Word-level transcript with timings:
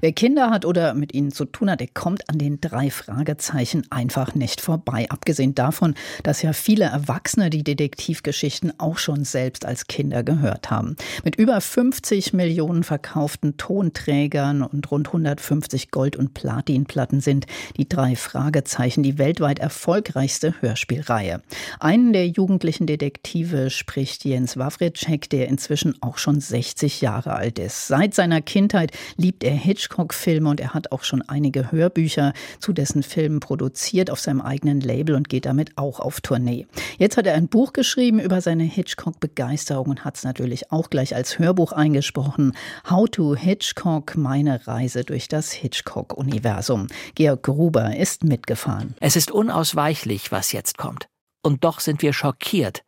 Wer 0.00 0.12
Kinder 0.12 0.50
hat 0.50 0.64
oder 0.64 0.94
mit 0.94 1.12
ihnen 1.12 1.32
zu 1.32 1.44
tun 1.44 1.68
hat, 1.68 1.80
der 1.80 1.88
kommt 1.88 2.30
an 2.30 2.38
den 2.38 2.60
drei 2.60 2.88
Fragezeichen 2.88 3.84
einfach 3.90 4.36
nicht 4.36 4.60
vorbei. 4.60 5.06
Abgesehen 5.08 5.56
davon, 5.56 5.96
dass 6.22 6.40
ja 6.40 6.52
viele 6.52 6.84
Erwachsene 6.84 7.50
die 7.50 7.64
Detektivgeschichten 7.64 8.78
auch 8.78 8.98
schon 8.98 9.24
selbst 9.24 9.66
als 9.66 9.88
Kinder 9.88 10.22
gehört 10.22 10.70
haben. 10.70 10.94
Mit 11.24 11.34
über 11.34 11.60
50 11.60 12.32
Millionen 12.32 12.84
verkauften 12.84 13.56
Tonträgern 13.56 14.62
und 14.62 14.88
rund 14.88 15.08
150 15.08 15.90
Gold- 15.90 16.14
und 16.14 16.32
Platinplatten 16.32 17.20
sind 17.20 17.46
die 17.76 17.88
drei 17.88 18.14
Fragezeichen 18.14 19.02
die 19.02 19.18
weltweit 19.18 19.58
erfolgreichste 19.58 20.54
Hörspielreihe. 20.60 21.42
Einen 21.80 22.12
der 22.12 22.28
jugendlichen 22.28 22.86
Detektive 22.86 23.68
spricht 23.68 24.24
Jens 24.24 24.56
Wawritschek, 24.56 25.28
der 25.28 25.48
inzwischen 25.48 26.00
auch 26.00 26.18
schon 26.18 26.40
60 26.40 27.00
Jahre 27.00 27.34
alt 27.34 27.58
ist. 27.58 27.88
Seit 27.88 28.14
seiner 28.14 28.42
Kindheit 28.42 28.92
liebt 29.16 29.42
er 29.42 29.54
Hitchcock 29.54 29.87
Hitchcock-Filme 29.88 30.50
und 30.50 30.60
er 30.60 30.74
hat 30.74 30.92
auch 30.92 31.02
schon 31.02 31.22
einige 31.22 31.72
Hörbücher 31.72 32.32
zu 32.60 32.72
dessen 32.72 33.02
Filmen 33.02 33.40
produziert 33.40 34.10
auf 34.10 34.20
seinem 34.20 34.40
eigenen 34.40 34.80
Label 34.80 35.14
und 35.14 35.28
geht 35.28 35.46
damit 35.46 35.76
auch 35.76 36.00
auf 36.00 36.20
Tournee. 36.20 36.66
Jetzt 36.98 37.16
hat 37.16 37.26
er 37.26 37.34
ein 37.34 37.48
Buch 37.48 37.72
geschrieben 37.72 38.20
über 38.20 38.40
seine 38.40 38.64
Hitchcock-Begeisterung 38.64 39.88
und 39.88 40.04
hat 40.04 40.16
es 40.16 40.24
natürlich 40.24 40.70
auch 40.70 40.90
gleich 40.90 41.14
als 41.14 41.38
Hörbuch 41.38 41.72
eingesprochen. 41.72 42.52
How 42.88 43.08
to 43.08 43.34
Hitchcock, 43.34 44.16
meine 44.16 44.66
Reise 44.66 45.04
durch 45.04 45.28
das 45.28 45.52
Hitchcock-Universum. 45.52 46.88
Georg 47.14 47.42
Gruber 47.42 47.96
ist 47.96 48.24
mitgefahren. 48.24 48.94
Es 49.00 49.16
ist 49.16 49.30
unausweichlich, 49.30 50.30
was 50.32 50.52
jetzt 50.52 50.76
kommt. 50.76 51.08
Und 51.42 51.64
doch 51.64 51.80
sind 51.80 52.02
wir 52.02 52.12
schockiert, 52.12 52.82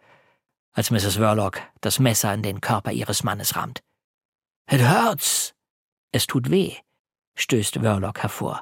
als 0.73 0.91
Mrs. 0.91 1.17
Verloc 1.17 1.61
das 1.81 1.99
Messer 1.99 2.35
in 2.35 2.43
den 2.43 2.61
Körper 2.61 2.93
ihres 2.93 3.25
Mannes 3.25 3.57
rammt. 3.57 3.81
It 4.71 4.83
hurts! 4.83 5.55
Es 6.13 6.27
tut 6.27 6.51
weh 6.51 6.75
stößt 7.41 7.83
Wörlock 7.83 8.21
hervor. 8.21 8.61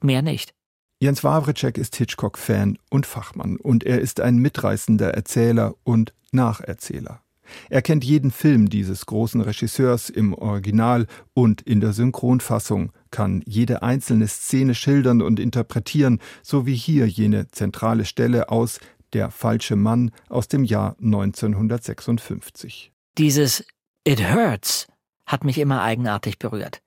Mehr 0.00 0.22
nicht. 0.22 0.54
Jens 1.00 1.24
Wawritschek 1.24 1.76
ist 1.76 1.96
Hitchcock-Fan 1.96 2.78
und 2.90 3.06
Fachmann 3.06 3.56
und 3.56 3.84
er 3.84 4.00
ist 4.00 4.20
ein 4.20 4.36
mitreißender 4.36 5.12
Erzähler 5.12 5.74
und 5.82 6.14
Nacherzähler. 6.32 7.20
Er 7.68 7.82
kennt 7.82 8.04
jeden 8.04 8.30
Film 8.30 8.70
dieses 8.70 9.04
großen 9.06 9.40
Regisseurs 9.40 10.08
im 10.08 10.32
Original 10.34 11.06
und 11.34 11.62
in 11.62 11.80
der 11.80 11.92
Synchronfassung, 11.92 12.92
kann 13.10 13.42
jede 13.46 13.82
einzelne 13.82 14.28
Szene 14.28 14.74
schildern 14.74 15.20
und 15.22 15.38
interpretieren, 15.38 16.20
so 16.42 16.66
wie 16.66 16.74
hier 16.74 17.06
jene 17.06 17.48
zentrale 17.48 18.04
Stelle 18.04 18.48
aus 18.48 18.80
Der 19.12 19.30
falsche 19.30 19.76
Mann 19.76 20.10
aus 20.28 20.48
dem 20.48 20.64
Jahr 20.64 20.96
1956. 21.00 22.92
Dieses 23.16 23.64
It 24.04 24.20
Hurts 24.32 24.88
hat 25.26 25.44
mich 25.44 25.58
immer 25.58 25.82
eigenartig 25.82 26.38
berührt. 26.38 26.80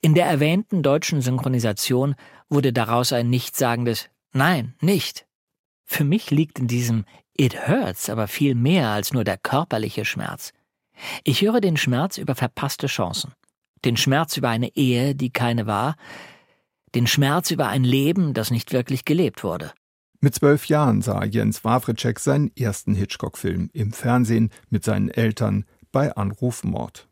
In 0.00 0.14
der 0.14 0.26
erwähnten 0.26 0.82
deutschen 0.82 1.20
Synchronisation 1.20 2.14
wurde 2.48 2.72
daraus 2.72 3.12
ein 3.12 3.30
nichtssagendes 3.30 4.08
Nein, 4.32 4.74
nicht. 4.80 5.26
Für 5.84 6.04
mich 6.04 6.30
liegt 6.30 6.58
in 6.58 6.68
diesem 6.68 7.04
It 7.36 7.66
hurts 7.66 8.08
aber 8.08 8.28
viel 8.28 8.54
mehr 8.54 8.90
als 8.90 9.12
nur 9.12 9.24
der 9.24 9.38
körperliche 9.38 10.04
Schmerz. 10.04 10.52
Ich 11.24 11.42
höre 11.42 11.60
den 11.60 11.76
Schmerz 11.76 12.18
über 12.18 12.34
verpasste 12.34 12.86
Chancen, 12.86 13.32
den 13.84 13.96
Schmerz 13.96 14.36
über 14.36 14.50
eine 14.50 14.76
Ehe, 14.76 15.14
die 15.14 15.30
keine 15.30 15.66
war, 15.66 15.96
den 16.94 17.06
Schmerz 17.06 17.50
über 17.50 17.68
ein 17.68 17.84
Leben, 17.84 18.34
das 18.34 18.50
nicht 18.50 18.72
wirklich 18.72 19.04
gelebt 19.04 19.42
wurde. 19.42 19.72
Mit 20.20 20.34
zwölf 20.34 20.66
Jahren 20.66 21.00
sah 21.00 21.24
Jens 21.24 21.64
Wawritschek 21.64 22.20
seinen 22.20 22.54
ersten 22.56 22.94
Hitchcock-Film 22.94 23.70
im 23.72 23.92
Fernsehen 23.92 24.50
mit 24.68 24.84
seinen 24.84 25.08
Eltern 25.08 25.64
bei 25.92 26.14
Anruf 26.14 26.62
Mord 26.62 27.09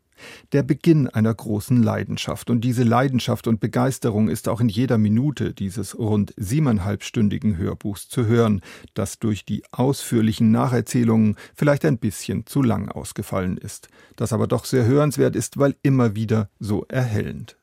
der 0.51 0.63
Beginn 0.63 1.07
einer 1.07 1.33
großen 1.33 1.81
Leidenschaft. 1.81 2.49
Und 2.49 2.61
diese 2.61 2.83
Leidenschaft 2.83 3.47
und 3.47 3.59
Begeisterung 3.59 4.29
ist 4.29 4.47
auch 4.47 4.61
in 4.61 4.69
jeder 4.69 4.97
Minute 4.97 5.53
dieses 5.53 5.97
rund 5.97 6.33
siebeneinhalbstündigen 6.37 7.57
Hörbuchs 7.57 8.09
zu 8.09 8.25
hören, 8.25 8.61
das 8.93 9.19
durch 9.19 9.45
die 9.45 9.63
ausführlichen 9.71 10.51
Nacherzählungen 10.51 11.35
vielleicht 11.55 11.85
ein 11.85 11.97
bisschen 11.97 12.45
zu 12.45 12.61
lang 12.61 12.89
ausgefallen 12.89 13.57
ist, 13.57 13.89
das 14.15 14.33
aber 14.33 14.47
doch 14.47 14.65
sehr 14.65 14.85
hörenswert 14.85 15.35
ist, 15.35 15.57
weil 15.57 15.75
immer 15.83 16.15
wieder 16.15 16.49
so 16.59 16.85
erhellend. 16.87 17.57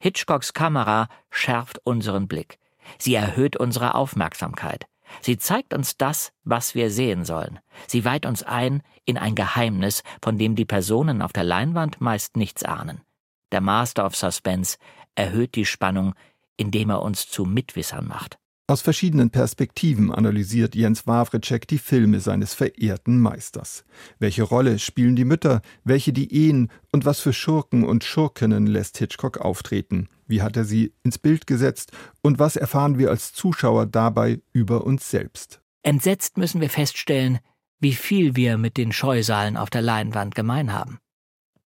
Hitchcocks 0.00 0.52
Kamera 0.52 1.08
schärft 1.30 1.80
unseren 1.84 2.28
Blick. 2.28 2.58
Sie 2.98 3.14
erhöht 3.14 3.56
unsere 3.56 3.94
Aufmerksamkeit. 3.94 4.86
Sie 5.20 5.38
zeigt 5.38 5.74
uns 5.74 5.96
das, 5.96 6.32
was 6.44 6.74
wir 6.74 6.90
sehen 6.90 7.24
sollen. 7.24 7.58
Sie 7.86 8.04
weiht 8.04 8.26
uns 8.26 8.42
ein 8.42 8.82
in 9.04 9.18
ein 9.18 9.34
Geheimnis, 9.34 10.02
von 10.22 10.38
dem 10.38 10.54
die 10.54 10.64
Personen 10.64 11.22
auf 11.22 11.32
der 11.32 11.44
Leinwand 11.44 12.00
meist 12.00 12.36
nichts 12.36 12.62
ahnen. 12.62 13.00
Der 13.52 13.60
Master 13.60 14.04
of 14.04 14.16
Suspense 14.16 14.76
erhöht 15.14 15.54
die 15.54 15.64
Spannung, 15.64 16.14
indem 16.56 16.90
er 16.90 17.02
uns 17.02 17.28
zu 17.28 17.44
Mitwissern 17.44 18.06
macht. 18.06 18.38
Aus 18.70 18.82
verschiedenen 18.82 19.30
Perspektiven 19.30 20.12
analysiert 20.12 20.74
Jens 20.74 21.06
Wawritschek 21.06 21.66
die 21.66 21.78
Filme 21.78 22.20
seines 22.20 22.52
verehrten 22.52 23.18
Meisters. 23.18 23.82
Welche 24.18 24.42
Rolle 24.42 24.78
spielen 24.78 25.16
die 25.16 25.24
Mütter, 25.24 25.62
welche 25.84 26.12
die 26.12 26.30
Ehen 26.34 26.70
und 26.92 27.06
was 27.06 27.18
für 27.18 27.32
Schurken 27.32 27.82
und 27.82 28.04
Schurkinnen 28.04 28.66
lässt 28.66 28.98
Hitchcock 28.98 29.38
auftreten? 29.38 30.10
Wie 30.26 30.42
hat 30.42 30.54
er 30.58 30.66
sie 30.66 30.92
ins 31.02 31.16
Bild 31.16 31.46
gesetzt 31.46 31.92
und 32.20 32.38
was 32.38 32.56
erfahren 32.56 32.98
wir 32.98 33.08
als 33.08 33.32
Zuschauer 33.32 33.86
dabei 33.86 34.42
über 34.52 34.84
uns 34.84 35.08
selbst? 35.08 35.62
Entsetzt 35.82 36.36
müssen 36.36 36.60
wir 36.60 36.68
feststellen, 36.68 37.38
wie 37.80 37.94
viel 37.94 38.36
wir 38.36 38.58
mit 38.58 38.76
den 38.76 38.92
Scheusalen 38.92 39.56
auf 39.56 39.70
der 39.70 39.80
Leinwand 39.80 40.34
gemein 40.34 40.74
haben. 40.74 40.98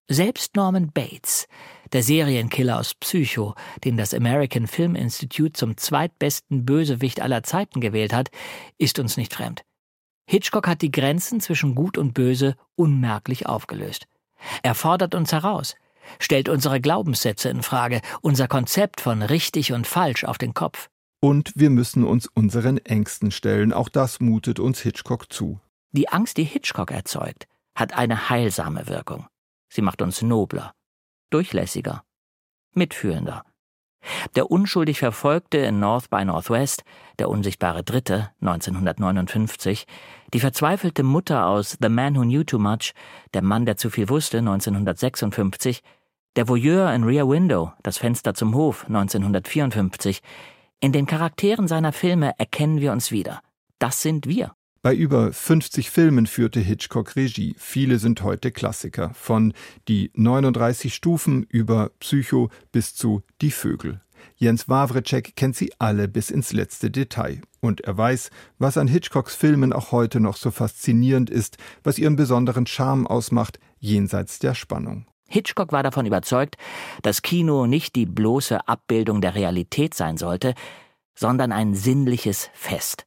Selbst 0.09 0.55
Norman 0.55 0.93
Bates, 0.93 1.49
der 1.93 2.03
Serienkiller 2.03 2.79
aus 2.79 2.95
Psycho, 2.95 3.55
den 3.85 3.97
das 3.97 4.15
American 4.15 4.67
Film 4.67 4.95
Institute 4.95 5.53
zum 5.53 5.77
zweitbesten 5.77 6.65
Bösewicht 6.65 7.21
aller 7.21 7.43
Zeiten 7.43 7.81
gewählt 7.81 8.13
hat, 8.13 8.31
ist 8.79 8.99
uns 8.99 9.17
nicht 9.17 9.35
fremd. 9.35 9.63
Hitchcock 10.27 10.67
hat 10.67 10.83
die 10.83 10.91
Grenzen 10.91 11.41
zwischen 11.41 11.75
Gut 11.75 11.99
und 11.99 12.15
Böse 12.15 12.57
unmerklich 12.75 13.47
aufgelöst. 13.47 14.07
Er 14.63 14.75
fordert 14.75 15.15
uns 15.15 15.33
heraus, 15.33 15.75
stellt 16.19 16.49
unsere 16.49 16.81
Glaubenssätze 16.81 17.49
in 17.49 17.63
Frage, 17.63 18.01
unser 18.21 18.49
Konzept 18.49 19.01
von 19.01 19.23
richtig 19.23 19.73
und 19.73 19.87
falsch 19.87 20.25
auf 20.25 20.39
den 20.39 20.55
Kopf. 20.55 20.89
Und 21.21 21.53
wir 21.55 21.71
müssen 21.71 22.05
uns 22.05 22.27
unseren 22.27 22.79
Ängsten 22.79 23.31
stellen, 23.31 23.73
auch 23.73 23.89
das 23.89 24.21
mutet 24.21 24.59
uns 24.59 24.81
Hitchcock 24.81 25.33
zu. 25.33 25.61
Die 25.93 26.09
Angst, 26.09 26.37
die 26.37 26.45
Hitchcock 26.45 26.91
erzeugt, 26.91 27.47
hat 27.77 27.93
eine 27.93 28.29
heilsame 28.29 28.89
Wirkung. 28.89 29.27
Sie 29.69 29.83
macht 29.83 30.03
uns 30.03 30.23
nobler, 30.23 30.73
durchlässiger, 31.33 32.05
mitfühlender. 32.75 33.45
Der 34.35 34.51
unschuldig 34.51 34.99
Verfolgte 34.99 35.59
in 35.59 35.79
North 35.79 36.11
by 36.11 36.25
Northwest, 36.25 36.83
der 37.19 37.29
unsichtbare 37.29 37.85
Dritte 37.85 38.31
1959, 38.41 39.87
die 40.35 40.41
verzweifelte 40.41 41.03
Mutter 41.03 41.47
aus 41.47 41.79
The 41.81 41.89
Man 41.89 42.17
Who 42.17 42.23
Knew 42.23 42.45
Too 42.45 42.59
Much, 42.59 42.95
der 43.33 43.43
Mann, 43.43 43.65
der 43.65 43.77
zu 43.77 43.91
viel 43.91 44.09
wusste 44.09 44.39
1956, 44.39 45.83
der 46.35 46.49
Voyeur 46.49 46.93
in 46.93 47.05
Rear 47.05 47.29
Window, 47.29 47.73
das 47.83 47.99
Fenster 47.99 48.35
zum 48.35 48.55
Hof 48.55 48.87
1954. 48.87 50.21
In 50.81 50.93
den 50.93 51.07
Charakteren 51.07 51.69
seiner 51.69 51.93
Filme 51.93 52.33
erkennen 52.39 52.81
wir 52.81 52.93
uns 52.93 53.13
wieder. 53.13 53.41
Das 53.79 54.03
sind 54.03 54.27
wir. 54.27 54.53
Bei 54.85 54.97
über 54.97 55.33
50 55.33 55.91
Filmen 55.91 56.27
führte 56.27 56.59
Hitchcock 56.59 57.15
Regie. 57.15 57.55
Viele 57.57 58.01
sind 58.01 58.25
heute 58.25 58.51
Klassiker. 58.51 59.15
Von 59.15 59.55
Die 59.87 60.11
39 60.15 60.93
Stufen 60.93 61.45
über 61.45 61.93
Psycho 62.01 62.51
bis 62.73 62.93
zu 62.97 63.23
Die 63.41 63.53
Vögel. 63.53 64.01
Jens 64.35 64.69
Wawritschek 64.69 65.37
kennt 65.37 65.55
sie 65.55 65.73
alle 65.79 66.09
bis 66.09 66.31
ins 66.31 66.53
letzte 66.53 66.91
Detail. 66.91 67.43
Und 67.61 67.83
er 67.83 67.97
weiß, 67.97 68.31
was 68.59 68.77
an 68.77 68.89
Hitchcocks 68.89 69.37
Filmen 69.37 69.73
auch 69.73 69.93
heute 69.93 70.19
noch 70.19 70.37
so 70.37 70.51
faszinierend 70.51 71.31
ist, 71.31 71.59
was 71.85 71.99
ihren 72.01 72.17
besonderen 72.17 72.67
Charme 72.67 73.07
ausmacht, 73.07 73.61
jenseits 73.79 74.41
der 74.41 74.57
Spannung. 74.57 75.07
Hitchcock 75.29 75.71
war 75.71 75.85
davon 75.85 76.07
überzeugt, 76.07 76.57
dass 77.03 77.23
Kino 77.23 77.69
nicht 77.69 77.95
die 77.95 78.07
bloße 78.07 78.67
Abbildung 78.67 79.21
der 79.21 79.37
Realität 79.37 79.95
sein 79.95 80.17
sollte, 80.17 80.55
sondern 81.15 81.53
ein 81.53 81.75
sinnliches 81.75 82.51
Fest. 82.53 83.07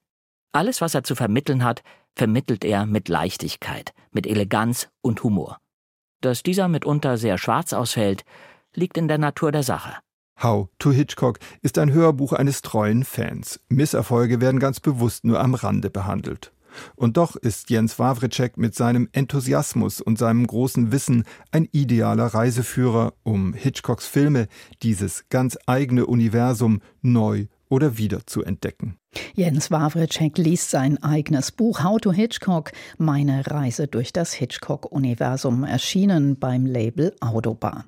Alles, 0.55 0.79
was 0.79 0.95
er 0.95 1.03
zu 1.03 1.15
vermitteln 1.15 1.65
hat, 1.65 1.83
vermittelt 2.15 2.63
er 2.63 2.85
mit 2.85 3.09
Leichtigkeit, 3.09 3.93
mit 4.11 4.25
Eleganz 4.25 4.87
und 5.01 5.21
Humor. 5.21 5.57
Dass 6.21 6.43
dieser 6.43 6.69
mitunter 6.69 7.17
sehr 7.17 7.37
schwarz 7.37 7.73
ausfällt, 7.73 8.23
liegt 8.73 8.97
in 8.97 9.09
der 9.09 9.17
Natur 9.17 9.51
der 9.51 9.63
Sache. 9.63 9.97
How 10.41 10.69
to 10.79 10.93
Hitchcock 10.93 11.39
ist 11.61 11.77
ein 11.77 11.91
Hörbuch 11.91 12.31
eines 12.31 12.61
treuen 12.61 13.03
Fans. 13.03 13.59
Misserfolge 13.67 14.39
werden 14.39 14.61
ganz 14.61 14.79
bewusst 14.79 15.25
nur 15.25 15.41
am 15.41 15.55
Rande 15.55 15.89
behandelt. 15.89 16.53
Und 16.95 17.17
doch 17.17 17.35
ist 17.35 17.69
Jens 17.69 17.99
Wawritschek 17.99 18.55
mit 18.55 18.75
seinem 18.75 19.09
Enthusiasmus 19.11 19.99
und 19.99 20.17
seinem 20.17 20.47
großen 20.47 20.93
Wissen 20.93 21.25
ein 21.51 21.67
idealer 21.73 22.27
Reiseführer, 22.27 23.13
um 23.23 23.53
Hitchcocks 23.53 24.07
Filme, 24.07 24.47
dieses 24.83 25.25
ganz 25.27 25.57
eigene 25.65 26.05
Universum, 26.05 26.81
neu 27.01 27.47
oder 27.69 27.97
wieder 27.97 28.25
zu 28.25 28.43
entdecken. 28.43 28.97
Jens 29.33 29.71
Wawritschek 29.71 30.37
liest 30.37 30.69
sein 30.71 31.01
eigenes 31.01 31.51
Buch 31.51 31.83
How 31.83 31.99
to 31.99 32.11
Hitchcock, 32.11 32.71
meine 32.97 33.45
Reise 33.47 33.87
durch 33.87 34.13
das 34.13 34.33
Hitchcock-Universum, 34.33 35.63
erschienen 35.63 36.37
beim 36.37 36.65
Label 36.65 37.15
Autobar. 37.21 37.85